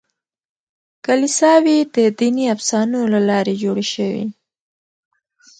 کلیساوې 1.05 1.77
د 1.95 1.97
دیني 2.19 2.45
افسانو 2.55 2.99
له 3.13 3.19
لارې 3.29 3.53
جوړې 3.63 3.85
شوې. 3.93 4.25